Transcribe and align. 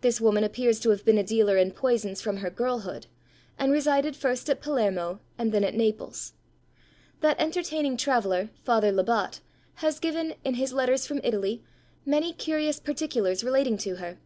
This 0.00 0.20
woman 0.20 0.42
appears 0.42 0.80
to 0.80 0.90
have 0.90 1.04
been 1.04 1.18
a 1.18 1.22
dealer 1.22 1.56
in 1.56 1.70
poisons 1.70 2.20
from 2.20 2.38
her 2.38 2.50
girlhood, 2.50 3.06
and 3.56 3.70
resided 3.70 4.16
first 4.16 4.50
at 4.50 4.60
Palermo 4.60 5.20
and 5.38 5.52
then 5.52 5.62
at 5.62 5.76
Naples. 5.76 6.32
That 7.20 7.38
entertaining 7.40 7.96
traveller, 7.96 8.50
Father 8.64 8.90
Lebat, 8.90 9.38
has 9.74 10.00
given, 10.00 10.34
in 10.44 10.54
his 10.54 10.72
letters 10.72 11.06
from 11.06 11.20
Italy, 11.22 11.62
many 12.04 12.32
curious 12.32 12.80
particulars 12.80 13.44
relating 13.44 13.78
to 13.78 13.98
her. 13.98 14.18